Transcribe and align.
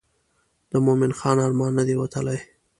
د 0.71 0.73
مومن 0.85 1.11
خان 1.19 1.37
ارمان 1.47 1.71
نه 1.79 1.83
دی 1.87 1.95
وتلی. 1.97 2.39